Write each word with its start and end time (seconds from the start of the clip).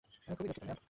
আমি 0.27 0.33
খুবই 0.37 0.47
দুঃখিত, 0.49 0.61
ম্যাম। 0.67 0.77